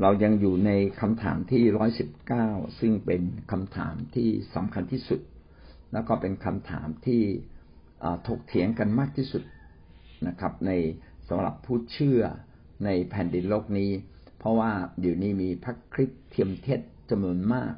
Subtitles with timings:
[0.00, 0.70] เรายังอยู่ใน
[1.00, 2.48] คำถามที่ร้อยสิบเก้า
[2.80, 5.20] ซึ่งเป็นคำถามที่สำคัญที่สุด
[5.92, 7.22] แล้วก็เป็นคำถามที่
[8.28, 9.42] ถกเถียงกันมากที่สุด
[10.28, 10.70] นะครับ ใน
[11.28, 12.20] สำหรับผู้เชื่อ
[12.84, 13.90] ในแผ่นดินโลกนี้
[14.38, 17.72] เพราะว่าเดี๋ยวนี้มีพระคริสต์เทียมเทศจำนวนมาก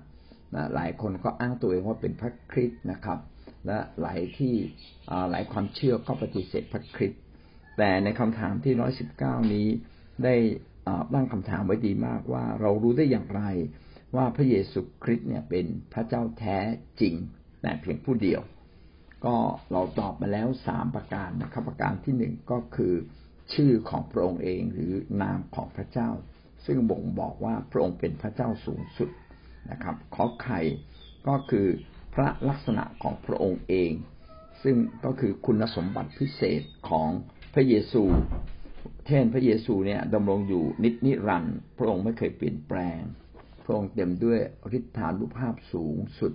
[0.55, 3.19] นะหลายคนก็อ้างตัวเองว่าเป็นพระคริสต์นะครับ
[3.67, 4.55] และหลายที่
[5.31, 7.21] หลายความเชื่อก็ปฏิเสธพระคริสต์
[7.79, 9.67] แต่ในคำถามที่ร้อยสิบเก้านี้
[10.25, 10.35] ได้
[11.15, 13.43] ตั้งคำถามไว้ดีมากว่าเรารู้ได้อย่างไร
[14.17, 16.59] ว่าพระเยซูคริสต์เนี่ยเป็นพระเจ้าแท้
[17.01, 17.15] จริง
[17.63, 18.41] แต่เพียงผู้เดียว
[19.25, 19.37] ก็
[19.73, 22.95] เราตอบมาแล้วสามประการนะครับประการที่หนึ่งก็คือ
[23.55, 24.93] ชื่อของพระองค์เองหรือ
[25.23, 26.11] นามของพระเจ้า
[26.67, 29.11] ซึ่งบ่งบอกว่าพระองค์เป็นพระเจ้าสูงสุด
[29.71, 30.61] นะครับ ขอไข่
[31.29, 31.67] ก็คือ
[32.15, 33.93] พระลักษณะของพระองค์เอง
[34.63, 37.09] ซึ่งก็คือคุณสมบัติพิเศษของ
[37.55, 38.03] พระเยซู
[39.11, 43.01] เช่นพระเยซูเนี่ยดำรงอยู่นิจนิรันด์พระองค์ไม่เคยเปลี่ยนแปลง
[43.65, 44.39] พระองค์เต็มด้วย
[44.79, 46.33] ฤทธานุภาพสูงสุด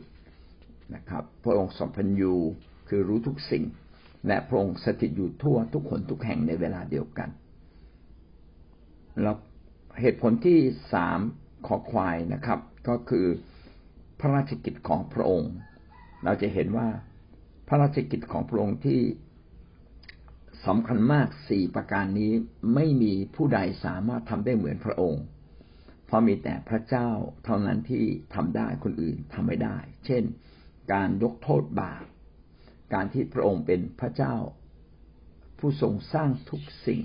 [0.96, 2.34] นะครับ พระองค์สัมพัญญู
[2.90, 3.64] คือรู้ทุกสิ่ง
[4.28, 7.30] และพระองค์สถิตอยู่ทั่วทุกคนทุกแห่งในเวลาเดียวกัน
[9.22, 9.38] แล้ว
[10.02, 10.60] เหตุผลที่
[10.94, 11.20] สาม
[11.68, 13.26] ขอควายนะครับ ก็คือ
[14.20, 15.52] พระราชกิจของพระองค์
[16.24, 16.88] เราจะเห็นว่า
[17.68, 19.00] พระราชกิจของพระองค์ที่
[20.66, 22.34] สำคัญมากสี่ประการนี้
[22.76, 25.24] ไม่มีผู้ใดสามารถทำได้เหมือนพระองค์
[26.06, 27.10] เพราะมีแต่พระเจ้า
[27.46, 28.04] เท่านั้นที่
[28.36, 30.24] ทำได้คนอื่นทำไม่ได้ เช่น
[30.94, 32.06] การยกโทษบาป
[32.94, 34.36] การที่พระองค์เป็นพระเจ้า
[35.60, 37.02] ผู้ทรงสร้างทุกสิ่ง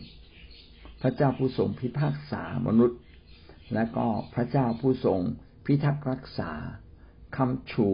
[1.03, 3.01] พระเจ้าผู้ทรงพิพากษามนุษย์
[3.75, 5.21] และก็พระเจ้าผู้ทรง
[5.67, 6.53] พิทักษ์รักษา
[7.37, 7.89] คำชู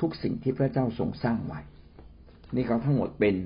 [0.00, 1.60] ทุกสิ่งที่พระเจ้าทรงสร้างไว้
[2.56, 3.36] นี่ก็ทั้งหมดเป็น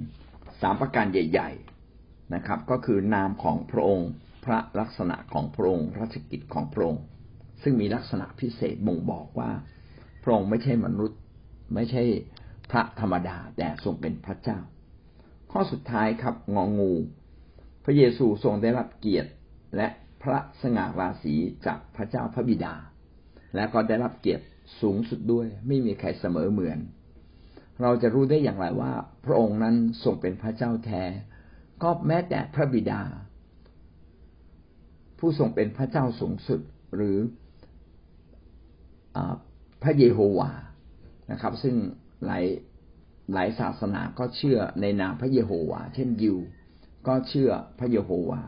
[0.63, 1.51] สามประการใหญ่
[1.93, 4.11] ๆนะครับ ก็คือนามของพระองค์
[4.45, 7.03] พระลักษณะของพระองค์ราชกิจของพระองค์
[7.63, 9.51] ซึ่งมีลักษณะพิเศษบ่งบอกว่า
[10.23, 11.21] พระองค์ไม่ใช่มนุษย์
[11.75, 12.03] ไม่ใช่
[12.71, 14.59] พระธรรมดาแต่ทรงเป็นพระเจ้า
[15.53, 16.93] ข้อสุดท้ายครับงองู
[17.84, 19.31] พระเยซูทรงได้รับเกียรติ
[19.77, 19.89] และ
[20.22, 21.34] พระสง่าราศี
[21.67, 22.75] จากพระเจ้าพระบิดา
[23.55, 24.45] และก็ได้รับเกียรติ
[24.81, 26.78] สูงสุดด้วยไม่มีใครเสมอเหมือน
[27.82, 28.93] เราจะรู้ได้อย่างไรว่า
[29.25, 31.03] พระองค์นั้นทรงเป็นพระเจ้าแท้
[31.82, 33.03] ก็แม้แต่พระบิดา
[35.19, 36.60] ผู้ทรงเป็นพระเจ้าสูงสุด
[36.94, 37.16] หรือ
[39.16, 39.19] อ
[39.82, 40.50] พระเยโฮวา
[41.31, 41.76] นะครับ ซึ่ง
[42.26, 42.44] หลาย
[43.32, 46.38] หลายศาสนาก็เชื่อในนามพระเยโฮวา เช่นยิว
[47.09, 48.42] ก็เชื่อพระเยโฮวา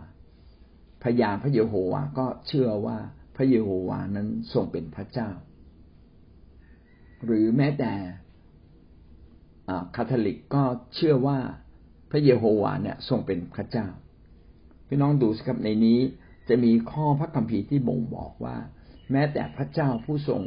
[1.05, 2.99] พยานพระเยโฮวาก็เชื่อว่า
[3.37, 5.31] พระเยโฮวานั้นทรงเป็นพระเจ้า
[7.25, 7.93] หรือแม้แต่
[9.95, 10.63] คาทอลิกก็
[10.95, 11.39] เชื่อว่า
[12.11, 13.87] พระเยโฮวาเนี่ยทรงเป็นพระเจ้า
[14.89, 16.01] พี่น้องดูสิครับในนี้
[16.49, 18.57] จะมีข้อพระคัมภีร์ที่บ่งบอกว่า
[19.11, 20.43] แม้แต่พระเจ้าผู้ทรง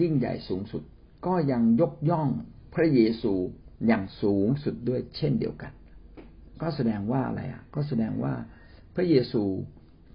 [0.00, 0.82] ยิ่งใหญ่สูงสุด
[1.26, 2.28] ก็ยังยกย่อง
[2.74, 3.32] พระเยซู
[3.86, 5.72] อย่างสูงสุดด้วยเช่นเดียวกัน
[6.62, 8.34] ก็แสดงว่าอะไรอะ ก็แสดงว่า
[8.94, 9.42] พระเยซู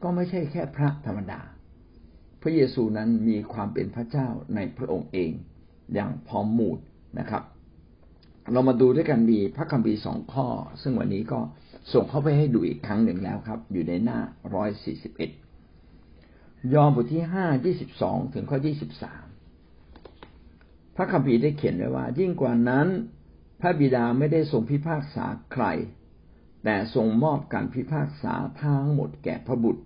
[0.04, 1.42] ก็ไม่ใช่แค่พระธรรมดา
[2.42, 5.32] พระเยซูนั้นมีความเป็นพระเจ้าในพระองค์เอง
[5.94, 6.80] อย่างพร้อมหมูด
[7.20, 7.44] นะครับ
[8.52, 10.48] เรามาดูด้วยกันมีพระคัมภีร์สองข้อ
[10.82, 11.40] ซึ่งวันนี้ก็
[11.94, 14.20] ส่งเข้าไปให้ดูอีกครั้งหนึ่งแล้วครับ อยู่ในหน้า
[14.54, 15.32] ร้อยสี่สิบเอ็ด
[16.74, 19.26] ยอห์นบทที่ห้ายี่สิบสองถึงข้อยี่สิบสาม
[20.96, 22.88] พระคัมภีร์ได้เขียนไว้ว่า ยิ่งกว่านั้น
[23.62, 25.66] พระบิดาไม่ได้ทรงพิพากษาใคร
[26.64, 29.84] แต่ทรงมอบการพิพากษาทั้งหมดแก่พระบุตร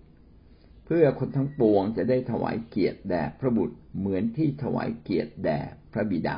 [0.86, 5.60] เพื่อคนทั้งปวงจะได้ถวายเกียรติแด่พระบุตรเหมือนที่ถวายเกียรติแด่
[5.94, 6.38] พระบิดา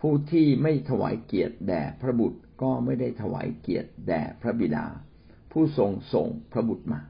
[0.00, 4.86] ผู้ที่ไม่ถวายเกียรติแด่พระบุตรก็ไม่ได้ถวายเกียรติแด่พระบิดา
[5.52, 7.00] ผู้ทรงส่งพระบุตรมา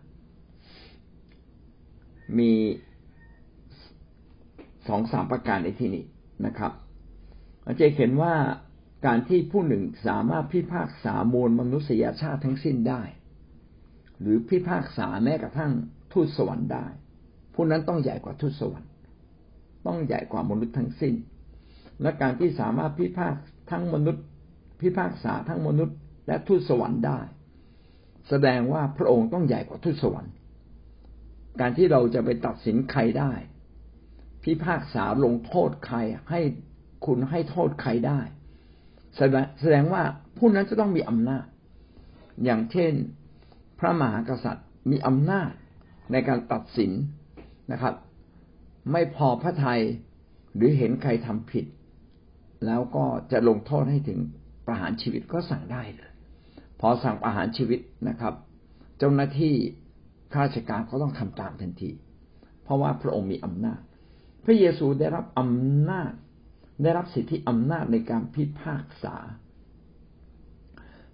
[2.38, 2.52] มี
[4.88, 6.04] สองสามประการในที่นี้
[6.46, 6.72] นะครับ
[7.66, 8.34] อาจารย์เห็นว่า
[9.06, 13.02] การที่ผู้หนึ่งสามารถพิพากษามวลมนุษยชาติทั้งสิ้นได้
[14.20, 15.72] หรือพิพากษาแม้กระทั่ง
[16.12, 16.86] ทูตสวรรค์ได้
[17.54, 18.90] ผู้นั้นต้องใหญ่กว่าทูตสวรรค์
[19.86, 21.14] ต้องใหญ่กว่ามนุษย์ทั้งสิ้น
[22.02, 23.34] และการที่สามารถพิพาก
[23.70, 24.24] ทั้งมนุษย์
[24.80, 27.20] พิพากษาทั้งมนุษย์ และทูตสวรรค์ได้
[28.28, 30.32] แสดงว่าพระองค์ต้องใหญ่กว่าทูตสวรรค์
[31.60, 33.32] การที่เราจะไปตัดสินใครได้
[34.44, 35.96] พิพากษาลงโทษใคร
[36.30, 36.40] ให้
[37.06, 38.20] คุณให้โทษใครได้
[39.60, 40.02] แสดงว่า
[40.38, 41.46] ผู้นั้นจะต้องมีอำนาจ
[42.44, 42.92] อย่างเช่น
[43.78, 45.50] พระมหากษัตริย์มีอำนาจ
[46.12, 46.90] ในการตัดสิน
[47.72, 47.94] นะครับ
[48.92, 49.80] ไม่พอพระทัย
[50.54, 51.64] หรือเห็นใครทำผิด
[52.66, 54.18] แล้วก็จะลงโทษให้ถึง
[54.66, 56.10] ประหารชีวิตก็สั่งได้เลย
[56.80, 58.34] พอสั่งประหารชีวิตนะครับ
[58.98, 59.54] เจ้าหน้าที่
[60.32, 61.90] ข้าราชการก็ต้องทำตามทันที
[62.62, 63.80] เพราะว่าพระองค์มีอำนาจ
[64.44, 66.12] พระเยซูได้รับอำนาจ
[66.82, 69.16] ได้รับสิทธิอำนาจในการพิพากษา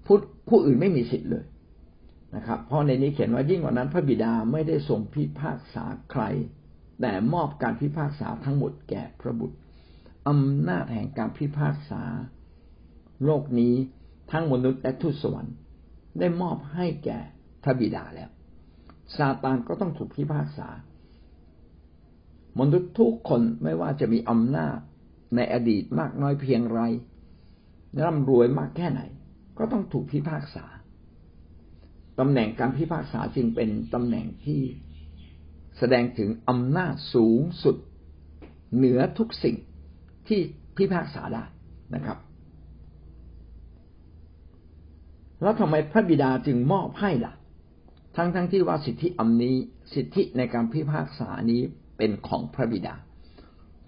[0.06, 0.16] ผู้
[0.48, 1.44] ผู้อื่นไม่มีสิทธิ์เลย
[2.36, 6.22] นะครับ เพราะในนี้เขียนว่ายิ่งกว่านั้นพระบิดาไม่ได้ทรงพิพากษาใคร
[7.00, 9.56] แต่มอบการพิพากษาทั้งหมดแก่พระบุตร
[10.28, 12.02] อำนาจแห่งการพิพากษา
[13.24, 13.74] โลกนี้
[14.30, 15.56] ทั้งมนุษย์และทูตสวรรค์
[16.18, 17.18] ได้มอบให้แก่
[17.62, 18.30] พระบิดาแล้ว
[19.16, 20.68] ซาตานก็ต้องถูกพิพากษา
[22.60, 24.78] มนุษย์ทุกคนไม่ว่าจะมีอำนาจ
[25.36, 26.80] ในอดีตมากน้อยเพียงไร
[28.02, 29.00] ร่ำรวยมากแค่ไหน
[29.58, 30.66] ก็ต้องถูกพิพากษา
[32.18, 34.60] ตำแหน่งการพิพากษาจึงเป็นตำแหน่งที่
[35.78, 37.76] แสดงถึงอำนาจสูงสุด
[38.76, 39.56] เหนือทุกสิ่ง
[40.28, 40.40] ที่
[40.76, 41.44] พิพากษาได้
[41.94, 42.18] นะครับ
[45.42, 47.34] แล้วทำไมพระบิดาจึงมอบให้ล่ะ
[48.16, 49.56] ทั้งทั้งที่ว่าสิทธิอำนี้
[49.94, 51.62] สิทธิในการพิพากษานี้
[51.96, 52.94] เป็นของพระบิดา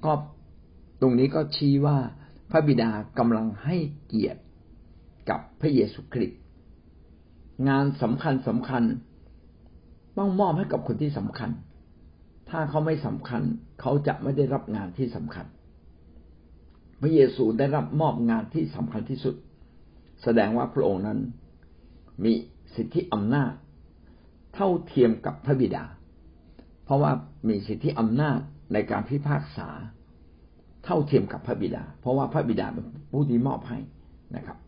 [0.04, 0.12] ก็
[1.00, 1.98] ตรงนี้ก็ชี้ว่า
[2.50, 3.76] พระบิดากำลังให้
[4.06, 4.40] เกียรติ
[5.30, 6.40] กับพระเยซูคริสต์
[7.68, 8.82] งานสำคัญสำคัญ
[10.18, 11.50] ต้องมอบให้กับคนที่สำคัญ
[12.50, 13.42] ถ้าเขาไม่สำคัญ
[13.80, 15.46] เขาจะไม่ได้รับงานที่สำคัญ
[17.00, 19.34] พระเยซูได้รับมอบงานที่สำคัญที่สุด
[20.22, 21.18] แสดงว่าพระองค์นั้น
[22.24, 22.32] มี
[22.74, 23.52] สิทธิอำนาจ
[24.54, 25.84] เท่าเทียมกับพระบิดา
[26.84, 27.12] เพราะว่า
[27.48, 28.38] มีสิทธิอำนาจ
[28.72, 29.68] ในการพิพากษา
[30.84, 33.78] เท่าเทียมกับพระบิดา เพราะว่าพระบิดาเป็นผู้ที่มอบให้
[34.36, 34.58] นะครับ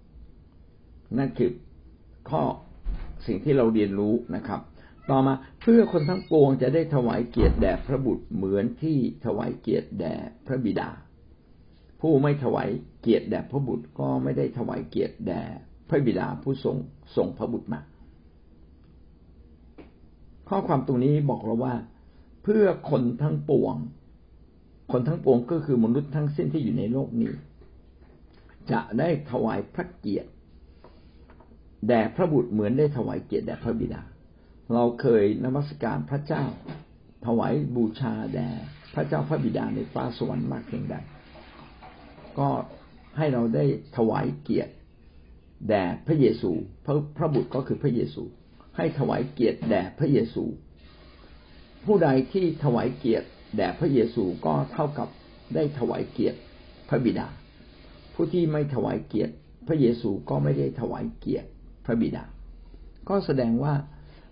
[1.19, 1.51] นั่นคือ
[2.31, 2.43] ข้อ
[3.27, 4.61] สิ่งที่เราเรียนรู้นะครับ
[5.11, 10.15] ต่อมาเพื่อคนทั้งปวงจะได้ถวายเกียรติแด่พระบุตรเหมือนที่ถวายเกียรติแด่
[10.47, 10.89] พระบิดา
[12.01, 12.69] ผู้ไม่ถวาย
[13.01, 15.43] เกียรติแด่พระบุตรก็ไม่ได้ถวายเกียรติแด่
[15.89, 16.77] พระบิดาผู้ทรง
[17.17, 17.81] ส่งพระบุตรมา
[20.49, 21.75] ข้อความตรงนี้บอกเราว่า
[22.43, 23.77] เพื่อคนทั้งปวง
[24.93, 27.33] คนทั้งปวงก็คือมนุษย์ทั้งสิ้นที่อยู่ในโลกนี้
[28.71, 30.31] จะได้ถวายพระเกียรติ
[31.89, 34.03] แด่พระบุตรเหมือนได้ถวายเกียรติแด่พระบิดา
[34.75, 36.45] เราเคยนมัสการพระเจ้า
[37.27, 38.49] ถวายบูชาแด่
[38.95, 40.97] พระเจ้าพระบิดาในฟ้าสวรรค์มากเพียงใด
[42.39, 42.49] ก็
[43.17, 43.65] ให้เราได้
[43.97, 44.73] ถวายเกียรติ
[45.69, 46.51] แด่พระเยซู
[46.85, 48.23] พระพระบุตรก็คือพระเยซู
[48.77, 50.45] ให้ถวายเกียรติแด่พระเยซู
[51.85, 55.09] ผู้ใดที่ถวายเกียรติแด่พระเยซูก็เท่ากับ
[55.55, 56.39] ได้ถวายเกียรติ
[56.89, 57.29] พระบิดา
[58.15, 59.35] ผู้ที่ไม่ถวายเกียรติ
[59.69, 61.49] พระเยซูก็ไม่ได้ถวายเกียรติ
[61.87, 62.25] พระบิดา
[63.09, 63.75] ก็แสดงว่า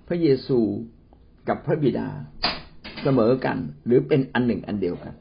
[0.08, 0.58] พระเยซู
[1.48, 2.08] กับพระบิดา
[3.02, 5.14] เสมอกันหรือเป็นอันหนึ่งอันเดียวกัน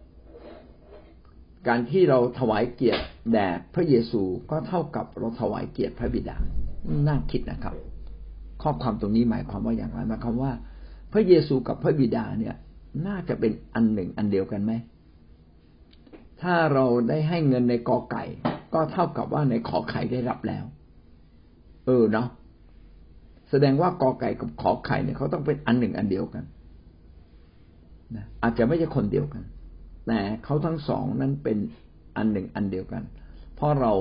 [1.67, 3.03] การที่เราถวายเกียรติ
[3.33, 4.21] แด่พระเยซู
[4.51, 6.37] ก็เท่ากับเราถวายเกียรติพระบิดา
[7.07, 7.73] น่าคิดนะครับ
[8.61, 10.51] ข้อความตรงนี้หมายความว่าอย่างไรหมายความว่า
[11.13, 12.55] พระเยซูกับพระบิดาเนี่ย
[13.07, 14.71] น่าจะเป็นอันหนึ่งอันเดียวกันไหม
[16.41, 18.23] ถ้าเราได้ให้เงินในกอไก่
[18.73, 20.65] ก็เท่ากับว่าในขอไข่ได้รับแล้ว
[21.85, 22.27] เออเนาะ
[23.49, 26.43] แสดงว่ากอไก่กับขอไข่เนี่ยเขาต้องเป็นอันหนึ่งอันเดียวกัน
[28.15, 29.43] นะอาจจะไม่ใช่คนเดียวกัน
[30.07, 31.57] แต่เขาทั้งสองนั้นเป็น
[32.17, 33.03] อันหนึ่งอันเดียวกัน
[33.55, 33.93] เพราะเรา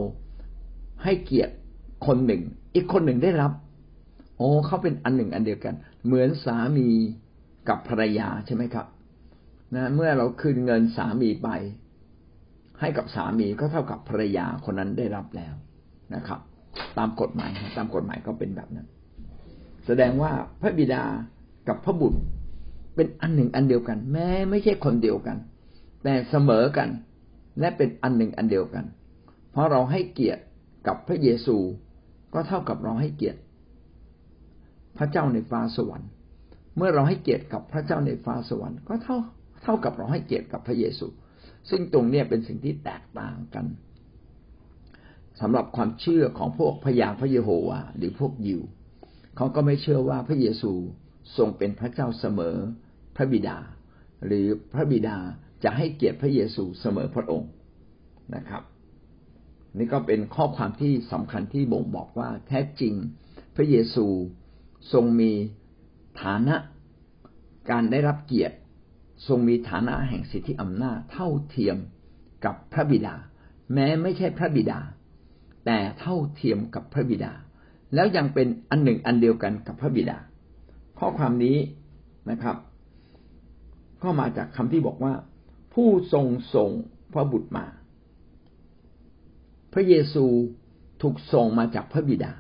[1.05, 1.55] ให้เกียรติ
[2.07, 2.43] คนหนึ่ง
[2.75, 3.53] อีกคนหนึ่งได้รับ
[4.39, 5.75] โอ้เขาเป็นอันหนึ่งอันเดียวกัน
[6.05, 6.89] เหมือนสามี
[7.69, 8.87] กับภรรยาใช่ไหมครับ
[9.75, 11.49] นะเมื่อเราคืนเงินสามีไป
[12.81, 15.55] ให้กับสามีก็เท่ากับภรรยาคนนั้นได้รับแล้ว
[16.15, 16.41] นะครับ
[16.99, 18.87] ตามกฎหมายตามกฎหมายก็เป็นแบบนั้น
[19.87, 21.05] แสดงว่าพระบิดา
[21.69, 22.21] กับพระบุตร
[22.95, 25.37] เป็นอันหนึ่งอันเดียวกัน แม้ไม่ใช่คนเดียวกัน
[26.09, 26.89] แต่เสมอกัน
[27.61, 28.85] และเป็นอันหนึ่งอันเดียวกัน
[29.53, 30.43] เพราะเราให้เกียรติ
[30.87, 31.57] กับพระเยซู
[32.35, 33.41] ก็เท่ากับเราให้เกียรติ
[34.99, 36.11] พระเจ้าในฟ้าสวรรค์
[36.77, 39.17] เมื่อเราให้เกียรติกับพระเจ้าในฟ้าสวรรค์ ก็เท่า
[39.63, 41.07] เท่ากับเราให้เกียรติกับพระเยซู
[41.71, 43.67] ซึ่งตรงนี้เป็นสิ่งที่แตกต่างกัน
[45.41, 48.61] สำหรับความเชื่อของพวกพยาพระเยโฮวาหรือพวกยิว
[49.37, 50.73] เขาก็ไม่เชื่อว่าพระเยซู
[51.37, 52.57] ทรงเป็นพระเจ้าเสมอ
[53.17, 53.59] พระบิดา
[54.27, 55.19] หรือพระบิดา
[55.65, 57.51] จะให้เกียรติพระเยซูเสมอพระองค์
[58.35, 58.63] นะครับ
[59.79, 62.95] นี่ก็เป็นข้อความที่สำคัญที่บ่งบอกว่าแท้จริง
[63.57, 64.07] พระเยซู
[64.93, 65.33] ทรงมี
[66.23, 66.57] ฐานะ
[67.71, 68.57] การได้รับเกียรติ
[69.29, 71.77] ทรงมีฐานะแห่งสิทธิอำนาจเท่าเทียม
[72.45, 73.15] กับพระบิดา
[73.73, 74.81] แม้ไม่ใช่พระบิดา
[75.67, 77.33] แต่เท่าเทียมกับพระบิดา
[77.95, 80.19] แล้วยังเป็นอันหนึ่งอันเดียวกันกับพระบิดา
[80.99, 81.57] ข้อความนี้
[82.31, 82.57] นะครับ
[84.03, 85.13] ก็มาจากคำที่บอกว่า
[85.77, 86.71] ผู้ทรงส่ง
[87.13, 87.67] พระบุตรมา
[89.73, 90.25] พระเยซู
[91.03, 92.33] ถูกส่งมาจากพระบิดา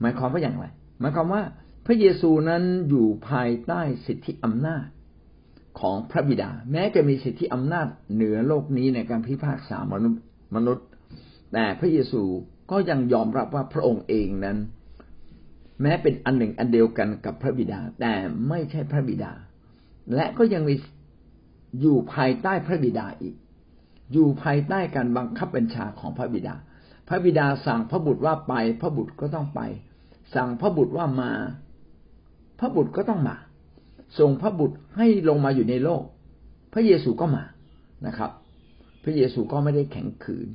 [0.00, 0.64] หมายความว่าอย่างไร
[1.00, 1.42] หมายความว่า
[1.86, 4.86] พระเยซูนั้นอยู่ภายใต้สิทธิอำนาจ
[5.80, 10.22] ของพระบิดา แม้จะมีสิทธิอำนาจเหนือโลกนี้ในการพิพากษามนุษย์
[10.54, 10.86] มนุษย์
[11.52, 12.22] แต่พระเยซู
[12.70, 14.58] ก็ยังยอมรับว่าพระองค์เองนั้น
[15.82, 18.12] แม้เป็นอันหนึ่งอันเดียวกันกับพระบิดา แต่
[18.48, 19.32] ไม่ใช่พระบิดา
[20.14, 20.74] และก็ยังมี
[21.80, 23.34] อยู่ภายใต้พระบิดาอีก
[24.12, 26.54] อยู่ภายใต้การบังคับบัญชาของพระบิดา
[27.08, 29.60] พระบิดาสั่งพระบุตรว่าไป พระบุตรก็ต้องไป
[30.34, 31.32] สั่งพระบุตรว่ามา
[32.58, 33.36] พระบุตรก็ต้องมา
[34.18, 36.02] ส่งพระบุตรให้ลงมาอยู่ในโลก
[36.72, 37.44] พระเยซูก็มา
[38.06, 38.30] นะครับ
[39.04, 40.48] พระเยซูก็ไม่ได้แข็งขืน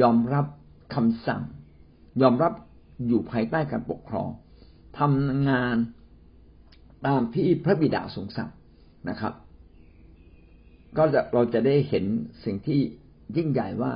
[0.00, 0.46] ยอมรับ
[0.94, 1.42] คำสั่ง
[2.22, 2.52] ยอมรับ
[3.06, 4.28] อยู่ภายใต้การปกครอง
[4.98, 5.76] ทำงาน
[7.06, 8.50] ตามที่พระบิดาทรงสั่ง
[9.08, 9.32] นะครับ
[10.96, 12.04] ก็จะเราจะได้เห็น
[12.44, 12.80] สิ่งที่
[13.36, 13.92] ยิ่งใหญ่ว่า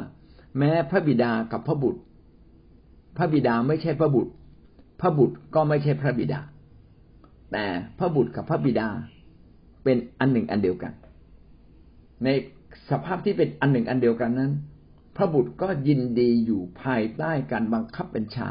[0.58, 2.00] แม้พระบิดากับพระบุตร
[3.16, 4.32] พระบิดาไม่ใช่พระบุตร
[5.00, 6.40] พระบุตรก็ไม่ใช่พระบิดา
[7.52, 7.64] แต่
[7.98, 8.88] พระบุตรกับพระบิดา
[9.84, 10.92] เป็นอันหนึ่งอันเดียวกัน
[12.24, 12.28] ใน
[12.90, 14.52] สภาพที่เป็นอันหนึ่งอันเดียวกันนั้น
[15.16, 18.48] พระบุตรก็ยินดีอยู่ภายใต้การบังคับบัญชา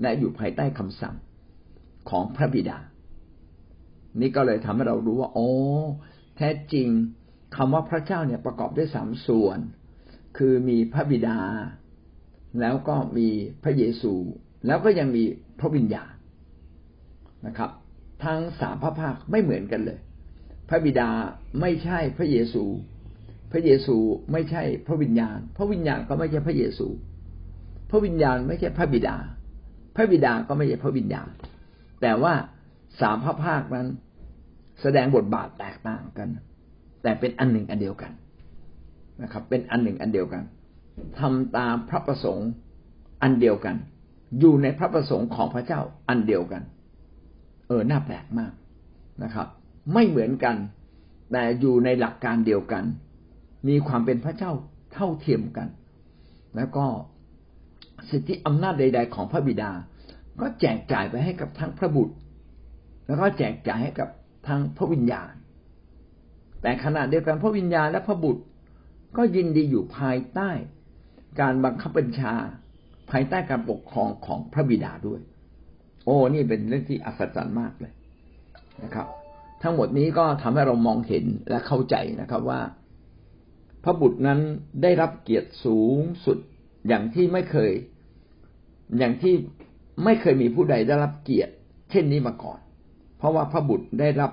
[0.00, 1.14] และอยู่ภายใต้คำสั่ง
[2.10, 2.78] ของพระบิดา
[4.20, 5.48] นี่ก็เลยทำให้เรารู้ว่า โอ้
[6.36, 6.88] แท้จริง
[7.56, 9.58] คำว่าพระเจ้าเนี่ยประกอบด้วยสามส่วน
[10.36, 11.38] คือมีพระบิดา
[12.60, 13.28] แล้วก็มี
[13.64, 14.12] พระเยซู
[14.66, 15.22] แล้วก็ยังมี
[15.60, 16.12] พระวิญญาณ
[17.46, 17.70] นะครับ
[18.24, 19.98] ทั้งสามพระภาคไม่เหมือนกันเลย
[20.68, 21.08] พระบิดา
[21.60, 22.64] ไม่ใช่พระเยซู
[23.52, 23.96] พระเยซู
[24.32, 26.88] ไม่ใช่พระวิญญาณ พระวิญญาณก็ไม่ใช่พระเยซู
[27.90, 29.16] พระวิญญาณไม่ใช่พระบิดา
[29.96, 31.28] พระบิดาก็ไม่ใช่พระวิญญาณ
[32.02, 32.34] แต่ว่า
[33.00, 33.88] สามพระภาคนั้น
[34.82, 36.28] แสดงบทบาทแตกต่างกัน
[37.04, 38.12] แต่เป็นอันหนึ่งอันเดียวกัน
[39.22, 40.42] นะครับ เป็นอันหนึ่งอันเดียวกัน
[41.18, 42.48] ทำตามพระประสงค์
[43.22, 43.76] อันเดียวกัน
[44.40, 46.62] อยู่ในพระประสงค์ของพระเจ้าอันเดียวกัน
[47.68, 48.52] เออน่าแปลกมาก
[49.22, 49.46] นะครับ
[49.92, 50.56] ไม่เหมือนกัน
[51.32, 52.84] แต่อยู่ในหลักการเดียวกัน
[53.68, 54.52] มีความเป็นพระเจ้า
[54.92, 55.68] เท่าเทียมกัน
[56.56, 56.86] แล้วก็
[58.10, 59.70] สิทธิอำนาจใด ๆ ของพระบิดา
[60.40, 62.14] ก็แจกจ่ายไปให้กับทั้งพระบุตร
[63.06, 64.08] แล้วก็แจกจ่ายให้กับ
[64.48, 65.32] ทั้งพระวิญญาณ
[66.64, 68.42] แต่ขณะเดียวกันพระวิญญาณและพระบุตร
[69.16, 70.50] ก็ยินดีอยู่ภายใต้
[71.40, 72.34] การบังคับบัญชา
[73.10, 75.20] ภายใต้การปกครองของพระบิดาด้วย
[76.04, 77.92] โอ้นี่เป็นเรื่องที่อัศจรรย์มากเลย
[78.84, 79.06] นะครับ
[79.62, 82.60] ทั้งหมดนี้ก็ทำให้เรามองเห็นและเข้าใจนะครับว่า
[83.84, 84.40] พระบุตรนั้น
[84.82, 86.38] ได้รับเกียรติสูงสุด
[86.88, 87.72] อย่างที่ไม่เคย
[88.98, 89.34] อย่างที่
[90.04, 91.52] ไม่เคยมีผู้ใดได้รับเกียรติ
[91.90, 92.58] เช่นนี้มาก่อน
[93.18, 94.32] เพราะว่าพระบุตรได้รับ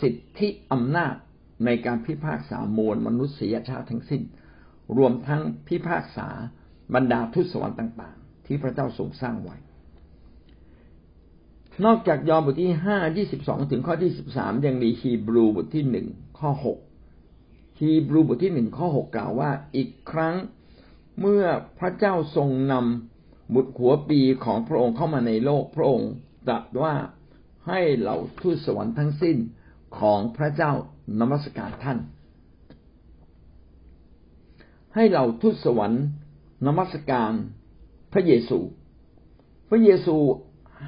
[0.00, 1.14] สิทธิอำนาจ
[1.64, 4.22] ในการพิพากษามวลมนุษยชาติทั้งสิ้น
[4.96, 6.28] รวมทั้งพิพากษา
[6.94, 9.56] บรรดาทุตสวรรค์ต่างๆ ที่พระเจ้าทรงสร้างไว้
[11.84, 16.06] นอกจากยอห์นบทที่ห้ายี่สิบสองถึงข้อที่สิบสามยังมีฮีบรูบทที่หนึ่ง
[16.38, 16.78] ข้อหก
[17.80, 20.34] ฮีบรูบทที่หนึ่งข้อหกกล่าวว่าอีกครั้ง
[21.20, 21.44] เมื่อ
[21.78, 26.10] พระเจ้าทรงนำบุตรหัวปีของพระองค์เข้ามาในโลกพระองค์
[26.46, 26.94] ตรัสว่า
[27.68, 29.36] ให้เหล่าทูตสวรรค์ทั้งสิ้น
[29.98, 30.72] ของพระเจ้า
[31.20, 31.98] นมัสการท่าน
[34.94, 36.04] ให้เหล่าทูตสวรรค์
[36.66, 37.32] นมัสการ
[38.12, 38.58] พระเยซู
[39.68, 40.16] พระเยซู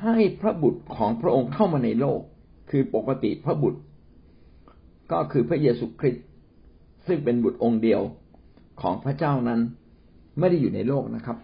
[0.03, 2.21] ให้พระบุตรของพระองค์เข้ามาในโลก
[2.71, 3.81] คือปกติพระบุตร
[5.13, 6.25] ก็คือพระเยซูคริสต์
[7.07, 8.01] ซึ่งเป็นบุตรองค์เดียว
[8.81, 9.61] ของพระเจ้านั้น
[10.39, 11.39] ไม่ได้อยู่ในโลกนะครับ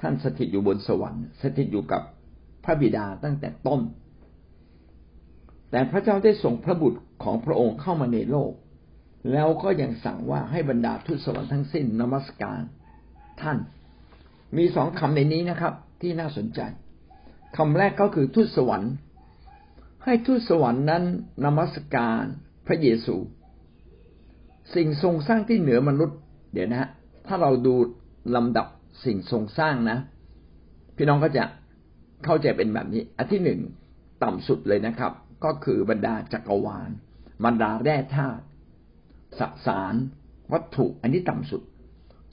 [0.00, 2.02] ท่านสถิตอยู่บนสวรรค์ สถิตอยู่กับ
[2.64, 3.80] พระบิดาตั้งแต่ต้น
[5.70, 8.52] แต่พระเจ้าได้ส่งพระบุตร ของพระองค์เข้ามาในโลก
[9.32, 12.60] แล้วก็ยังสั่งว่าให้บรรดาทุตสวรรค์ทั้งสิ้นนมัสการ
[13.42, 13.58] ท่าน
[14.56, 16.60] มีสองคำในนี้นะครับ ที่น่าสนใจ
[17.56, 18.92] คำแรกก็คือทูตสวรรค์
[20.04, 21.02] ให้ทูตสวรรค์นั้น
[21.44, 22.22] นมัสการ
[22.66, 23.16] พระเยซู
[24.74, 26.18] สิ่งทรงสร้างที่เหนือมนุษย์
[26.52, 26.90] เดี๋ยวนะฮะ
[27.26, 27.74] ถ้าเราดู
[28.36, 28.66] ลำดับ
[29.04, 29.98] สิ่งทรงสร้างนะ
[30.96, 31.44] พี่น้องก็จะ
[32.24, 33.60] เข้าใจเป็นแบบนี้ อันที่หนึ่ง
[34.22, 35.12] ต่ำสุดเลยนะครับ
[35.44, 36.90] ก็คือบรรดาจักรวาล
[37.44, 38.42] บรรดาแร่ธาตุ
[39.38, 39.94] สสาร
[40.52, 41.62] วัตถุอันนี้ต่ำสุด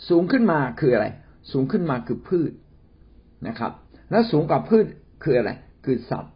[0.10, 1.08] สูงขึ้นมาคืออะไร
[1.52, 2.52] สูงขึ้นมาคือพืช
[3.48, 3.72] นะครับ
[4.12, 4.86] แล้วสูงกว่าพืช
[5.24, 5.52] คืออะไร
[5.86, 6.34] คือสัตว์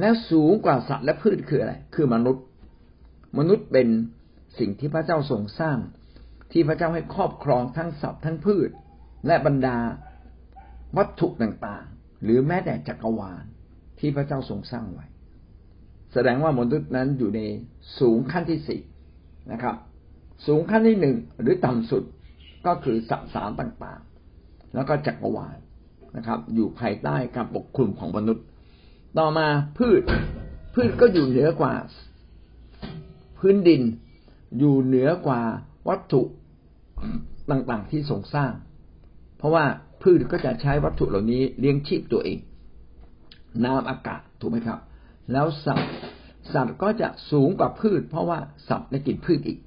[0.00, 2.44] และสูงกว่าสัตว์และพืชคืออะไร คือมนุษย์
[3.38, 3.88] มนุษย์เป็น
[4.58, 5.78] สิ่งที่พระเจ้าทรงสร้าง
[6.52, 8.70] ที่พระเจ้าให้ครอบครองทั้งสัตว์ทั้งพืช
[9.26, 9.78] และบรรดา
[10.96, 13.44] วัตถุต่างๆ หรือแม้แต่จักรวาล
[13.98, 15.06] ที่พระเจ้าทรงสร้างไว้
[16.12, 17.40] แสดงว่ามนุษย์นั้นอยู่ใน
[18.00, 18.80] สูงขั้นที่สี่
[19.52, 19.76] นะครับ
[20.46, 22.02] สูงขั้นที่หนึ่งหรือต่ำสุด
[22.66, 25.58] ก็คือสสารต่างๆ แล้วก็จักรวาล
[26.16, 28.44] นะครับ อยู่ภายใต้การปกคลุมของมนุษย์
[29.18, 29.46] ต่อมา
[29.78, 30.02] พืช
[30.74, 31.90] พืชก็อยู่เหนือกว่าพ
[33.38, 33.82] พื้นดิน
[34.58, 35.42] อยู่เหนือกว่า
[35.88, 36.22] วัตถุ
[37.50, 38.52] ต่างๆที่ทรงสร้าง
[39.38, 39.64] เพราะว่า
[40.02, 42.38] พืชก็จะใช้วัตถุเหล่านี้เลี้ยงชีพตัวเอง
[43.64, 44.78] น้ำอากาศถูกไหมครับ
[45.32, 45.92] แล้วสัตว์
[46.54, 49.58] สัตว์ก็จะสูงกว่าพืช เพราะว่าสัตว์ได้กินพืชอีก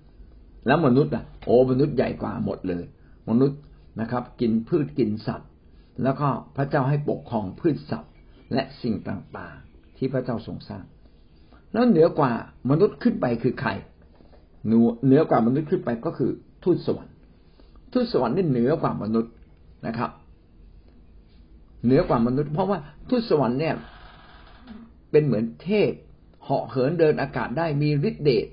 [0.67, 2.83] แล้วมนุษย์อะโอ้มนุษย์ใหญ่กว่าหมดเลย
[3.29, 3.59] มนุษย์
[4.01, 5.49] นะครับ กินพืชกินสัตว์
[6.03, 8.11] แล้วก็พระเจ้าให้ปกครองพืชสัตว์
[8.53, 10.83] และสิ่งต่างๆ ที่พระเจ้าทรงสร้าง
[11.73, 12.31] แล้วเหนือกว่า
[12.69, 13.71] มนุษย์ขึ้นไปคือใคร
[14.65, 16.31] เหนือกว่ามนุษย์ขึ้นไปก็คือ
[16.63, 17.13] ทูตสวรรค์
[17.93, 19.33] ทูตสวรรค์นี่เหนือกว่ามนุษย์
[19.87, 20.11] นะครับ
[21.85, 22.79] เหนือกว่ามนุษย์ เพราะว่า
[23.09, 23.75] ทูตสวรรค์เนี่ย
[25.13, 25.91] เป็นเหมือนเทพ
[26.43, 28.47] เหาะเหินเดินอากาศได้มีฤทธิเดช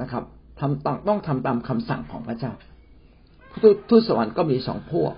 [0.00, 0.24] นะครับ
[0.60, 2.52] ทำต้องต้องทำตามคำสั่งของพระเจ้า
[3.90, 5.14] ทูตสวรรค์ก็มีสองพวก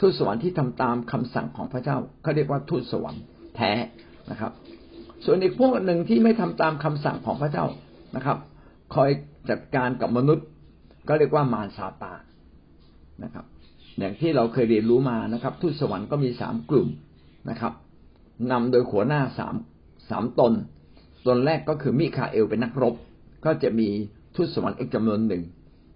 [0.00, 3.22] ทูตสวรรค์ที่ทำตามคำสั่งของพระเจ้าเขาเรียกว่าทูตสวรรค์
[3.56, 3.72] แท้
[4.30, 4.52] นะครับ
[5.24, 7.64] ส่วนอีกพวกหนึ่งที่ไม่ทำตามคำสั่งของพระเจ้า
[8.16, 8.38] นะครับ
[8.94, 9.10] คอย
[9.50, 10.46] จัดการกับมนุษย์
[11.08, 12.20] ก็เรียกว่ามารซาตาน
[13.24, 13.44] นะครับ
[13.98, 16.88] อย่างที่เราเคยเรียนรู้มานะครับ ทูตสวรรค์ก็มีสามกลุ่ม
[17.50, 17.72] นะครับ
[18.50, 19.54] นำโดยหัวหน้าสาม
[20.10, 20.52] สามตน
[21.26, 22.94] ตนแรกก็คือมิคาเอลเป็นนักรบ
[23.44, 23.88] ก็จะมี
[24.34, 25.42] ทูตสวรรค์อีกจำนวนหนึ่ง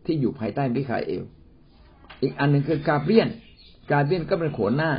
[0.05, 1.23] ที่อยู่ภายใต้มิคาเอล
[2.23, 3.29] อีกอันหนึ่งคือกาเบียน
[3.91, 4.93] กาเบียนก็เป็นหัวหน้า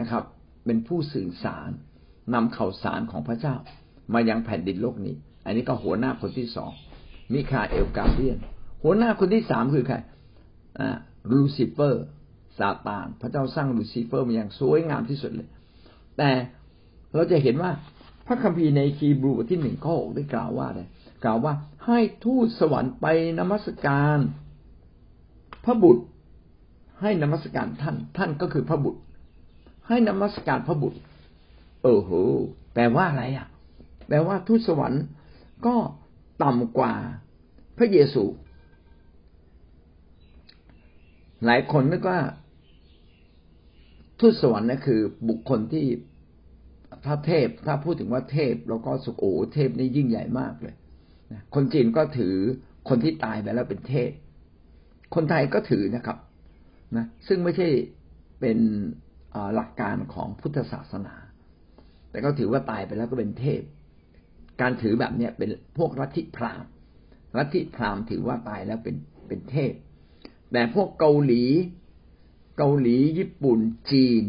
[0.00, 0.22] นะครับ
[0.64, 1.70] เป็นผู้สื่อสาร
[2.34, 3.54] นำข่าวสารของพระเจ้า
[4.12, 6.70] มายังแผ่นดินโลกนี้ อันนี้ก็หัวหน้าคนที่สอง
[7.32, 8.38] มิคาเอลกาเบียน
[8.82, 9.96] หัวหน้าคนที่สามคือใคร
[10.78, 10.96] อ่า
[11.30, 12.04] ลูซิเฟอร์
[12.58, 15.48] ซาตาน พระเจ้าสร้างลูซิเฟอร์มาอย่างสวยงามที่สุดเลย
[16.18, 16.30] แต่
[17.14, 17.72] เราจะเห็นว่า
[18.26, 20.82] พระคัมภีร์ในฮีบรูบทที่หนึ่งข้อหกได้กล่าวว่าอะไร
[21.24, 21.52] กล่าวว่า
[21.86, 23.06] ให้ทูตสวรรค์ไป
[23.38, 24.18] นมัสการ
[25.64, 26.04] พระบุตร
[27.00, 29.00] ให้นมัสการท่าน ท่านก็คือพระบุตร
[29.88, 30.98] ให้นมัสการพระบุตร
[31.82, 32.10] โอ้โห
[32.74, 33.48] แปลว่าอะไรอะ
[34.08, 35.02] แปลว่าทูตสวรรค์
[35.66, 35.76] ก็
[36.42, 36.92] ต่ำกว่า
[37.78, 38.24] พระเยซู
[41.44, 42.20] หลายคนนึกว่า
[44.20, 45.86] ทูตสวรรค์นั่นคือบุคคลที่
[47.04, 50.74] ถ้าเทพถ้าพูดถึงว่าเทพเราก็สุโอเทพนี่ยิ่งใหญ่มากเลย
[51.54, 52.34] คนจีนก็ถือ
[52.88, 54.10] คนที่ตายไปแล้วเป็นเทพ
[55.14, 56.18] คนไทยก็ถือนะครับ
[56.96, 57.68] นะซึ่งไม่ใช่
[58.40, 58.58] เป็น
[59.54, 61.14] หลักการของพุทธศาสนา
[62.10, 63.62] แต่ก็ถือว่าตายไปแล้วก็เป็นเทพ
[64.60, 66.70] การถือแบบเนี้ยเป็นพวกลัทธิพราหมณ์
[67.38, 68.96] ลัทธิพราหมณ์ถือว่าตายแล้วเป็น
[69.28, 69.72] เป็นเทพ
[70.52, 71.44] แต่พวกเกาหลี
[72.58, 73.58] เกาหลีญี่ปุ่น
[73.90, 74.22] จีน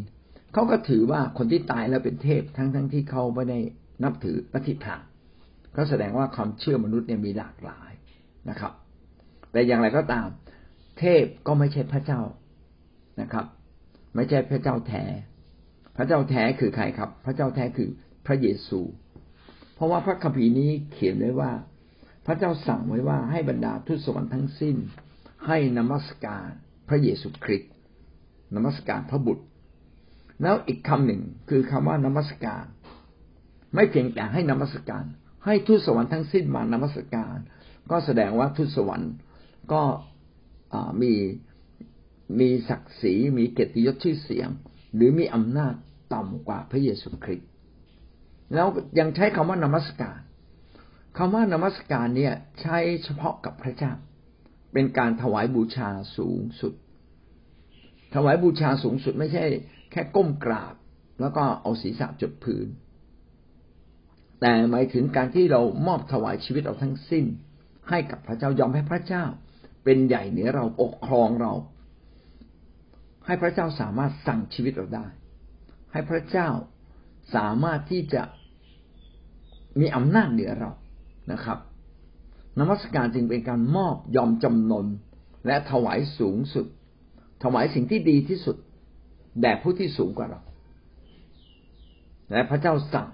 [0.58, 3.60] เขาก็ถือว่าคนที่ตายแล้วเป็นเทพทั้งทั้งที่เขาไม่ได้
[4.04, 5.08] นับถือลัทธิพราหมณ์
[5.76, 7.91] ก็แสดงว่าความเชื่อมนุษย์เนี่ยมีหลากหลาย
[8.50, 8.74] นะครับ
[9.52, 10.28] แต่อย่างไรก็ตาม
[11.00, 12.22] เทพก็ไม่ใช่พระเจ้า
[13.22, 13.46] นะครับ
[14.15, 15.04] ไม่ใช่พระเจ้าแท้
[15.98, 17.89] พระเจ้าแท้คือใครครับ พระเจ้าแท้คือ
[18.26, 18.80] พระเยซู
[19.76, 21.52] เพราะว่าพระคัมภีร์นี้เขียนไว้ว่า
[22.26, 24.76] พระเจ้าสั่งไว้ว่าให้บรรดาทุตสวรรค์ทั้งสิ้น
[25.48, 26.46] ให้นมัสการ
[26.89, 27.72] พระเยซูคริสต์
[28.56, 29.46] นมัสการพระบุตร
[30.41, 32.63] แล้วอีกคำหนึ่งคือคำว่านมัสการ
[33.76, 35.04] ไม่เพียงแต่ให้นมัสการ
[35.45, 37.38] ให้ทูตสวรรค์ทั้งสิ้นมานมัสการ
[37.91, 39.13] ก็แสดงว่าทูตสวรรค์
[39.71, 39.82] ก็
[41.02, 41.13] มี
[42.39, 44.50] มีศักดิ์ศรีมีเกียรติยศชื่อเสียง
[44.95, 45.73] หรือมีอำนาจ
[46.13, 47.50] ต่ำกว่าพระเยซูคริสต์
[48.54, 48.67] แล้ว
[49.00, 50.19] ยังใช้คำว่านมัสการ
[51.17, 53.93] คำว่านมัสการเนี่ยใช้เฉพาะกับพระเจ้า
[54.73, 56.73] เป็นการถวายบูชาสูงสุด
[58.15, 59.45] ถวายบูชาสูงสุดไม่ใช่
[59.91, 60.76] แค่ก้มกราบ
[61.21, 62.67] แล้วก็เอาศีรษะจุดพื้น
[64.41, 67.26] แต่หมายถึงการที่เรามอบถวายชีวิตเราทั้งสิ้น
[67.89, 69.26] ให้กับพระเจ้ายอมให้พระเจ้า
[69.84, 71.54] เป็นใหญ่เหนือเราปกครองเรา
[73.26, 75.06] ให้พระเจ้าสามารถสั่งชีวิตเราได้
[75.91, 76.50] ให้พระเจ้า
[77.36, 78.23] สามารถที่จะ
[79.80, 80.71] มีอำนาจเหนือเรา
[81.32, 81.60] นะครับ
[82.60, 84.88] นมัสการจึงเป็นการมอบยอมจำนน
[85.45, 86.65] และถวายสูงสุด
[87.43, 88.58] ถวายสิ่งที่ดีที่สุด
[89.41, 90.41] แด่ผู้ที่สูงกว่าเรา
[92.32, 93.10] และพระเจ้าสั่ง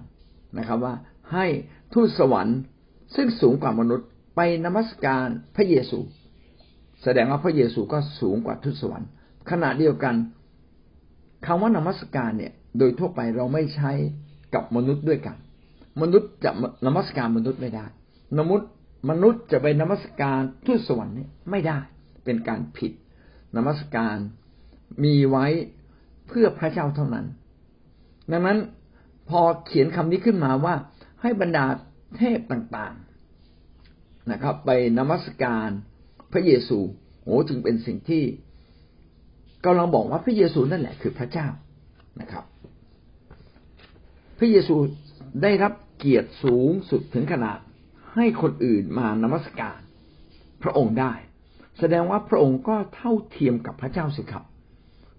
[0.58, 0.94] นะครับว่า
[1.34, 1.46] ให้
[1.94, 2.60] ทูตสวรรค์
[3.16, 6.00] ซึ่งสูงกว่ามนุษย์ไปนมัสการพระเยซู
[7.04, 9.10] แสดงว่าพระเยซูก็สูงกว่าทูตสวรรค์
[9.50, 10.16] ขณะเดียวกัน
[11.46, 13.92] คำว่านมัสการเนี่ย โดยทั่วไปเราไม่ใช้
[14.54, 15.38] กับมนุษย์ด้วยกัน
[16.02, 16.52] มนุษย์จะ
[16.86, 17.86] นมัสการมนุษย์ไม่ได้
[18.40, 18.70] มนุษย์
[19.10, 21.80] มนุษย์จะไปนมัสการทูตสวรรค์เนี่ยไม่ได้
[22.26, 22.92] เป็นการผิด
[23.56, 24.18] นมัสการ
[25.04, 25.48] มีไว้
[26.28, 27.26] เพื่อพระเจ้าเท่านั้น
[28.32, 28.60] ดังนั้น
[29.30, 30.76] พอเขียนคำนี้ขึ้นมาว่า
[31.22, 31.66] ให้บรรดา
[32.18, 35.70] เทพต่างๆนะครับ ไปนมัสการ
[36.34, 36.80] พระเยซู
[37.24, 38.24] โอ้จึงเป็นสิ่งที่
[39.66, 41.48] กำลังบอกว่าพระเยซูนั่นแหละคือพระเจ้า
[42.22, 42.46] นะครับ
[44.38, 44.76] พระเยซู
[45.44, 47.60] ได้รับเกียรติสูงสุดถึงขนาด
[48.16, 49.80] ให้คนอื่นมานมัสการ
[50.64, 51.14] พระองค์ได้
[51.80, 54.44] แสดงว่าพระองค์ก็เท่าเทียมกับพระเจ้าสิครับ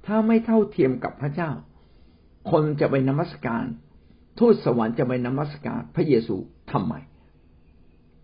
[0.06, 1.50] ถ้าไม่เท่าเทียมกับพระเจ้า
[2.50, 3.64] คนจะไปนมัสการ
[4.38, 6.36] ทูตสวรรค์จะไปนมัสการ พระเยซู
[6.72, 6.94] ทำไม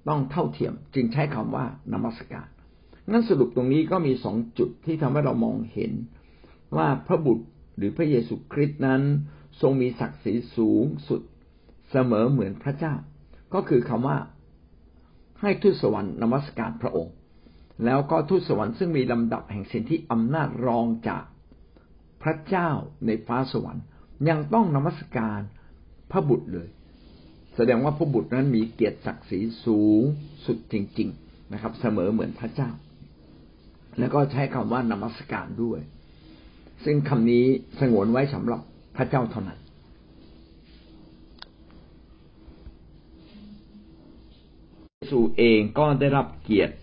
[0.08, 2.48] ต้องเท่าเทียมจึงใช้คำว่านมัสการ
[3.10, 5.92] งั้นสรุปตรงนี้ก็มีสองจุดที่ทำให้เรามองเห็น
[6.76, 9.02] ว่าพระบุตรหรือพระเยซูคริสต์นั้น
[9.60, 11.20] ทรงมีศักดิ์ศรีสูงสุด
[11.90, 12.94] เสมอเหมือนพระเจ้า
[13.54, 14.18] ก็คือคำว่า
[15.40, 17.14] ให้ทูตสวรรค์นมัสการพระองค์
[17.84, 21.24] แล้วก็ทูตสวรรค์ซึ่งมีลำดับแห่งสิทธิอำนาจรองจาก
[22.22, 22.70] พระเจ้า
[23.06, 23.85] ในฟ้าสวรรค์
[24.28, 25.40] ยังต้องนมัสการ
[26.11, 26.68] พระบุตรเลย
[27.56, 30.02] แสดงว่าพระบุตรนั้นมีเกียรติศักดิ์ศรีสูง
[30.46, 32.70] สุดจริง ๆนะครับ เสมอเหมือนพระเจ้า
[33.98, 35.80] แล้วก็ใช้คำว่านมัสการด้วย
[36.85, 37.44] ซึ่งคำนี้
[37.80, 38.61] สงวนไว้สำหรับ
[38.96, 39.59] พระเจ้าเท่านั้น
[45.11, 46.74] ซูเองก็ได้รับเกียรติ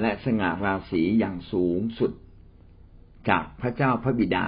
[0.00, 2.12] และสง่าราศีอย่างสูงสุด
[3.28, 4.46] จากพระเจ้าพระบิดา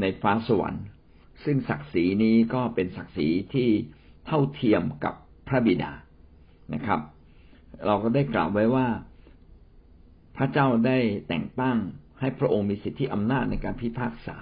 [0.00, 0.84] ในฟ้าสวรรค์
[1.44, 3.68] ซึ่งศักดิ์ศรีนี้ก็เป็นศักดิ์ศรีที่
[4.26, 5.14] เท่าเทียมกับ
[5.48, 5.92] พระบิดา
[6.74, 7.00] นะครับ
[7.86, 8.88] เราก็ได้กล่าวไว้ว่า
[10.36, 11.78] พระเจ้าได้แต่งตั้ง
[12.20, 14.38] ให้พระองค์มีสิทธิอำนาจในการพิพากษา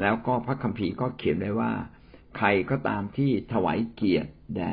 [0.00, 1.72] แล้วก็พระคัมภีร์ก็เขียนไว้ว่า
[2.36, 4.72] ใครก็ตามที่ถวายเกียรติแด่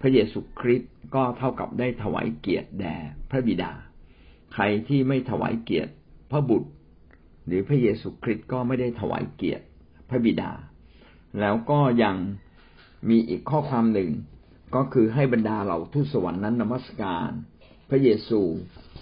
[0.00, 2.96] พระเยซูคริสต์ก็เท่ากับได้ถวายเกียรติแด่
[3.30, 3.72] พระบิดา
[4.52, 5.92] ใครที่ไม่ถวายเกียรติ
[6.30, 6.70] พระบุตร
[7.50, 9.64] หรือพระเยซูคริสต์ก็ไม่ได้ถวายเกียรติ
[10.08, 10.52] พระบิดา
[11.40, 12.16] แล้วก็ยัง
[13.10, 14.10] มีอีกข้อความหนึ่ง
[14.74, 17.30] ก็คือให้บรรดาเหล่าทูตสวรรค์นั้นนมัสการ
[17.90, 18.40] พระเยซู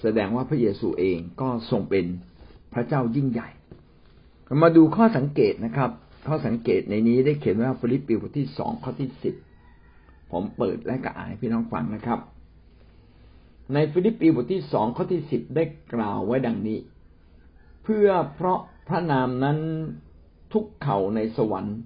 [0.00, 2.04] แสดงว่าพระเยซูเองก็ทรงเป็น
[2.74, 3.48] พระเจ้ายิ่งใหญ่
[4.62, 5.90] มาดูข้อสังเกตนะครับ
[6.28, 9.34] ข้อสังเกตในนี้ได้เขียนว่าฟิลิปปีบทที่สองข้อที่สิบ
[10.30, 12.20] ผมเปิดและก็อ่านให้พี่น้องฟังนะครับ
[13.72, 16.78] ในฟิลิปปีบทที่สองข้อที่สิบได้กล่าวไว้ดังนี้
[17.88, 19.58] เพื่อเพราะพระนามนั้น
[20.52, 21.78] ทุกเข่าในสวรรค์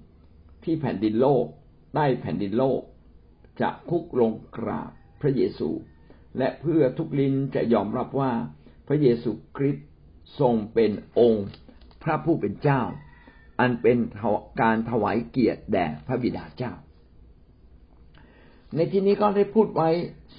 [0.63, 1.45] ที่แผ่นดินโลก
[1.93, 2.81] ใต้แผ่นดินโลก
[3.61, 5.69] จะคุกลงกราบพระเยซู
[6.37, 8.31] และเพื่อทุกลิ้นจะยอมรับว่า
[8.87, 9.87] พระเยซูคริสต์
[10.39, 11.47] ทรงเป็นองค์
[12.03, 12.81] พระผู้เป็นเจ้า
[13.59, 13.97] อันเป็น
[14.61, 16.73] การถวายเกียรติแด่พระบิดาเจ้า
[18.75, 19.89] ในที่นี้ก็ได้พูดไว้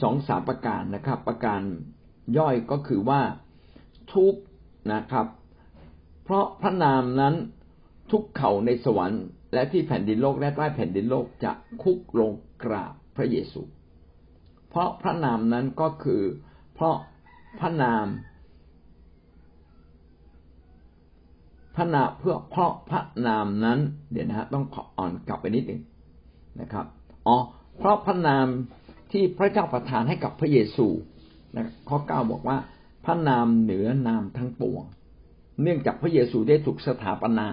[0.00, 1.61] สองสามประการนะครับ ประการ
[2.38, 3.20] ย่อยก็คือว่า
[4.14, 4.35] ทุก
[4.92, 5.27] นะครับ
[6.25, 7.35] เพราะพระนามนั้น
[8.11, 9.23] ทุกเขาในสวรรค์
[9.55, 12.33] และที่แผ่นดินโลกและใต้แผ่นดินโลกจะคุกลง
[12.65, 13.63] กราบพระเยซู
[14.71, 16.23] เพราะพระนามนั้นก็คือ
[16.75, 16.97] เพราะ
[17.61, 18.07] พระนาม
[21.77, 23.79] พระนามเพื่อเพราะพระนามนั้น
[24.13, 25.81] เดี๋ยวนะฮะต้องขออ่อนกลับไปนิดหนึ่ง
[26.61, 26.87] นะครับ
[27.27, 27.37] อ๋อ
[27.79, 28.47] เพราะพระนาม
[29.13, 30.87] ที่พระเจ้าประทานให้กับพระเยซู
[31.57, 32.59] นะข้อเก้าบอกว่า
[33.05, 34.85] พระนามเหนือนามทั้งปวง
[35.62, 37.49] เนื่องจากพระเยซูได้ถูกสถาปนา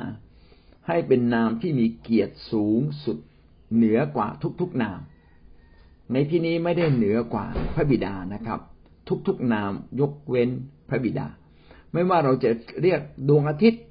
[0.88, 3.18] ให้เป็นนามที่มีเกียรติสูงสุด
[3.76, 4.28] เหนือกว่า
[4.62, 5.00] ทุกๆนาม
[6.14, 8.60] ในที่นี้ไม่ได้เหนือกว่าพระบิดานะครับ
[9.28, 10.50] ทุกๆนามยกเว้น
[10.90, 11.28] พระบิดา
[11.92, 12.50] ไม่ว่าเราจะ
[12.82, 13.82] เรียกดวงอาทิตย์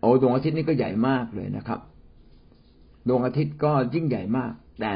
[0.00, 1.80] โอ้ดวงอาทิตย์นี่ก็ใหญ่มากเลยนะครับ
[3.08, 4.94] ดวงอาทิตย์ก็ยิ่งใหญ่มาก แต่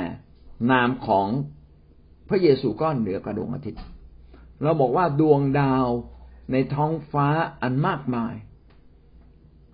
[0.70, 1.29] นามของ
[2.29, 3.81] พระเยซูก็เหนือกว่าดวงอาทิตย์
[4.62, 5.87] เราบอกว่าดวงดาว
[6.52, 7.26] ในท้องฟ้า
[7.62, 8.35] อันมากมาย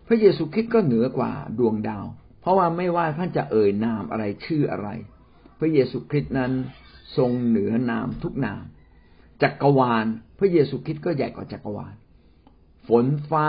[0.06, 2.06] พระเยซูคริสต์ก็เหนือกว่าดวงดาว
[2.40, 4.88] เพราะว่าไม่ว่าท่านจะเอ่ยนามอะไรชื่ออะไร
[5.58, 6.52] พระเยซูคริสต์นั้น
[7.16, 8.62] ทรงเหนือนามทุกนาม
[9.42, 10.06] จักรวาล
[10.38, 11.94] พระเยซูคริสต์ก็ใหญ่กว่าจักรวาล
[12.88, 13.46] ฝนฟ้า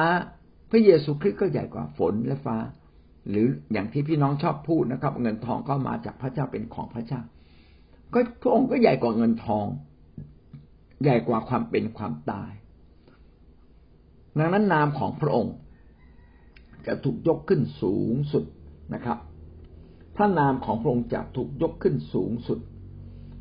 [0.72, 2.58] พระเยซูคริสต์ก็ใหญ่กว่าฝนและฟ้า
[3.30, 7.22] หรืออย่างที่พี่น้องชอบพูดนะครับ เงินทองก็มาจากพระเจ้าเป็นของพระเจ้า
[8.14, 9.68] ก็พระองค์ก็ใหญ่กว่าเงินทอง
[11.04, 12.52] ใหญ่กว่าความเป็นความตาย
[14.38, 15.56] ดังนั้นนามของพระองค์
[16.88, 18.46] จะถูกยกขึ้นสูงสุด
[18.94, 19.18] นะครับ
[20.16, 22.60] พระนามของพระองค์จะถูกยกขึ้นสูงสุด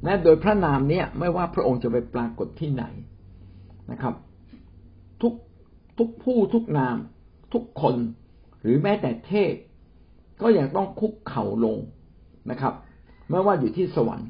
[0.05, 2.85] และโดยพระนามเนี้ยไม่ว่าพระองค์จะไปปรากฏที่ไหน
[3.90, 4.14] นะครับ
[5.22, 5.35] ทุก
[5.98, 6.96] ทุกผู้ทุกนาม
[7.53, 7.94] ทุกคน
[8.62, 9.53] หรือแม้แต่เทพ
[10.42, 11.79] ก็ยังต้องคุกเข่าลง
[12.50, 12.74] นะครับ
[13.31, 14.29] ไม่ว่าอยู่ที่สวรรค์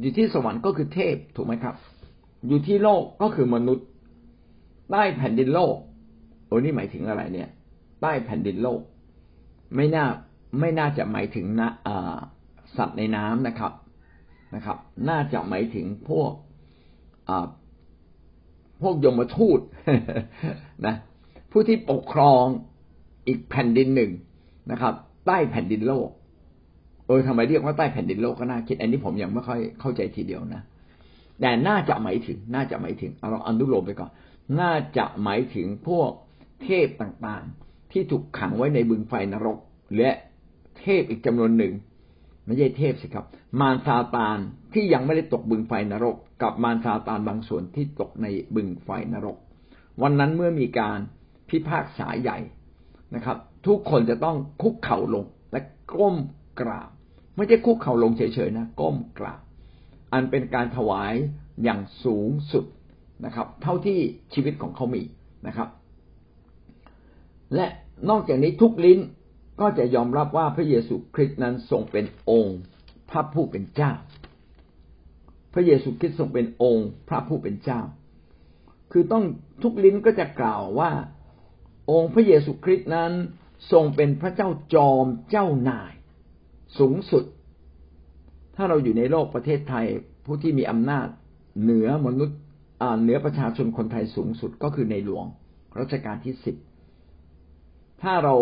[0.00, 1.74] อยู่ที่สวรรค์ก็คือเทพถูกไหมครับ
[2.48, 3.86] อยู่ที่โลกก็คือมนุษย์
[4.90, 5.76] ใต้แผ่นดินโลก
[6.54, 7.48] อ้นี่หมายถึงอะไรเนี่ย
[8.00, 8.80] ใต้แผ่นดินโลก
[9.76, 10.06] ไม่น่า
[10.60, 11.68] ไม่น่าจะหมายถึงนะ
[12.76, 13.72] สัตว์ในน้ำนะครับ
[14.54, 16.32] นะครับ น่าจะหมายถึงพวก
[18.82, 19.60] พวกยมทูต
[20.86, 20.94] นะ
[21.50, 22.44] ผู้ที่ปกครอง
[23.26, 24.10] อีกแผ่นดินหนึ่ง
[24.70, 24.94] นะครับ
[25.26, 26.08] ใต้แผ่นดินโลก
[27.06, 30.62] เออทำไมเรียกว่าใต้แผ่นดินโลกก็น่าคิด อันนี้ผมยังไม่ค่อยเข้าใจทีเดียวนะ
[31.40, 34.10] แต่น่าจะหมายถึง น่าจะหมายถึงเราอนุโลมไปก่อน
[34.60, 36.10] น่าจะหมายถึงพวก
[36.62, 39.58] เทพต่างๆ ที่ถูกขังไว้ในบึงไฟนรก
[39.96, 40.10] และ
[40.78, 41.74] เทพอีกจำนวนหนึ่ง
[42.44, 43.26] ไม่ใช่เทพสิครับ
[43.60, 44.38] มารซาตาน
[44.72, 49.36] ที่ยังไม่ได้ตกบึงไฟนรก กับมารซาตานบางส่วนที่ตกในบึงไฟนรก
[50.02, 50.98] วันนั้นเมื่อมีการ
[51.48, 52.38] พิพากษาใหญ่
[53.14, 55.60] นะครับ ทุกคนจะต้องคุกเข่าลงและ
[55.92, 56.16] ก้ม
[56.60, 56.90] กราบ
[57.36, 59.40] ไม่ใช่คุกเข่าลงเฉยๆนะก้มกราบ
[60.12, 61.14] อันเป็นการถวาย
[61.64, 62.64] อย่างสูงสุด
[63.24, 63.98] นะครับ เท่าที่
[64.34, 65.02] ชีวิตของเขามี
[65.46, 65.68] นะครับ
[67.54, 67.66] และ
[68.10, 69.00] นอกจากนี้ทุกลิ้น
[69.60, 72.58] ก็จะยอมรับว่าพระเยซูคริสต์นั้นทรงเป็นองค์
[73.10, 73.92] พระผู้เป็นเจ้า
[75.54, 77.80] พระเยซูคริสต์ทรงเป็นองค์พระผู้เป็นเจ้า
[78.92, 79.24] คือต้อง
[79.62, 80.90] ทุกลิ้นก็จะกล่าวว่า
[81.90, 83.12] องค์พระเยซูคริสต์นั้น
[83.72, 85.92] ทรงเป็นพระเจ้าจอมเจ้านาย
[86.78, 87.24] สูงสุด
[88.56, 89.86] ถ้าเราอยู่ในโลกประเทศไทย
[90.24, 91.08] ผู้ที่มีอำนาจ
[91.62, 92.38] เหนือมนุษย์
[93.02, 95.24] เหนือประชาชนคนไทยสูงสุดก็คือในหลวง
[95.80, 96.56] รัชกาลที่สิบ
[98.04, 98.34] ถ้าเรา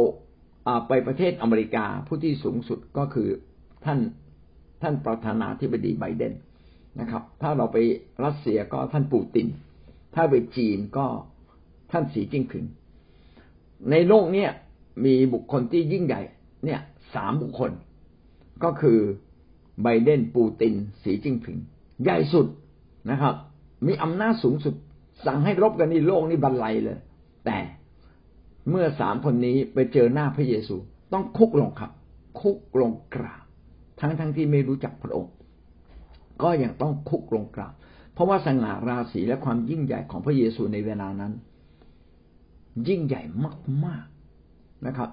[0.88, 3.29] ไปประเทศอเมริกาผู้ที่สูงสุดก็คือ
[3.85, 3.98] ท่าน
[4.83, 6.33] ท่านประธานาธิบดีไบเดน
[7.01, 7.79] นะครับ ถ้าเราไป
[8.25, 9.46] รัสเซียก็ท่านปูติน
[10.14, 11.07] ถ้าไปจีนก็
[11.92, 12.64] ท่านสีจิ้งผิง
[13.90, 14.51] ในโลกเนี้ย
[15.05, 16.22] มีบุคคลที่ยิ่งใหญ่
[16.64, 16.81] เนี่ย
[17.14, 17.70] สามบุคคล
[18.64, 18.98] ก็คือ
[19.83, 21.59] ไบเดนปูติน สีจิ้งผิง
[22.03, 22.46] ใหญ่สุด
[23.11, 23.35] นะครับ
[23.87, 24.75] มีอำนาจสูงสุด
[25.27, 26.98] สั่งให้รบกันนี่โลกนี่บรรลัยเลย
[27.44, 27.57] แต่
[28.70, 30.77] เมื่อสามคนนี้ไปเจอหน้าพระเยซู
[31.12, 31.90] ต้องคุกลงครับ
[32.40, 33.44] คุกลงกราบ
[34.01, 35.33] ทั้งทั้งที่ไม่รู้จักพระองค์
[36.42, 37.75] ก็ยังต้องคุกลงกราบ
[38.14, 41.33] เพราะว่าสง่าราศีและความยิ่งใหญ่ของพระเยซูในเวลานั้น
[42.88, 43.22] ยิ่งใหญ่
[43.85, 45.11] มากๆนะครับ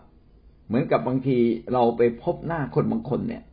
[0.67, 1.37] เหมือนกับบางที
[1.73, 3.43] เราไปพบหน้าคนบางคนเนี่ย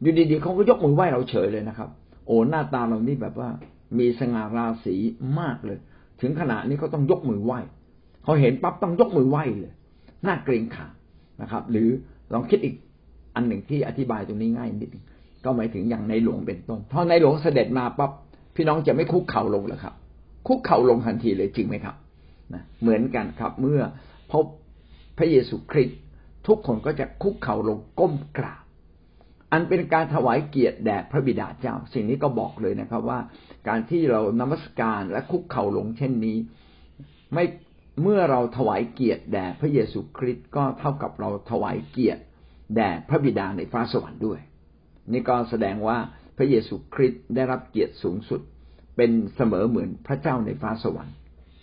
[0.00, 1.90] อยู่ดีๆเขาก็ยกมือไหว้เราเฉยเลยนะครับ
[2.26, 3.50] โอ้หน้าตาเรานี่แบบว่า
[3.98, 4.96] มีสง่าราศี
[5.40, 5.78] มากเลย
[6.20, 7.58] ถึงขนาดนี้เขาต้องยกมือไหว้
[8.26, 9.74] พอเห็นปั๊บต้องยกมือไหว้เลย
[10.26, 10.92] น่าเกรงขาม
[11.42, 11.88] นะครับ หรือ
[12.32, 12.74] ลองคิดอีก
[13.34, 15.04] อันหนึ่งที่อธิบายตรงนี้ง่ายนิดนึง
[15.44, 18.10] ก็หมายถึงอย่างในหลวงเป็นต้นพอในหลวงเสด็จมาปั๊บ
[18.54, 19.94] พี่น้องจะไม่คุกเข่าลงหรอครับ
[20.46, 21.96] คุกเข่าลงทันทีเลยจริงไหมครับ
[22.54, 23.80] นะเหมือนกันครับ เมื่อ
[24.32, 24.44] พบ
[25.18, 25.98] พระเยซูคริสต์
[26.46, 28.62] ทุกคนก็จะคุกเข่าลงก้มกราบ
[29.52, 33.18] อันเป็นการถวายเกียรติแด่พระบิดาเจ้า สิ่งนี้ก็บอกเลยนะครับว่า
[33.68, 36.36] การที่เรานมัสการและคุกเข่าลงเช่นนี้
[37.34, 37.44] ไม่
[38.02, 42.22] เมื่อเราถวายเกียรติแด่พระเยซูคริสต์ก็เท่ากับเราถวายเกียรติ
[42.76, 44.40] แด่พระบิดาในฟ้าสวรรค์ด้วย
[45.12, 45.98] นี่ก็แสดงว่า
[46.36, 48.40] พระเยซูคริสต์ได้รับเกียรติสูงสุด
[48.96, 51.14] เป็นเสมอเหมือนพระเจ้าในฟ้าสวรรค์